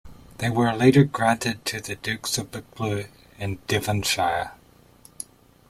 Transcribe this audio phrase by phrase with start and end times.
[0.39, 0.49] Later they
[0.97, 3.07] were granted to the dukes of Buccleuch
[3.37, 4.53] and Devonshire.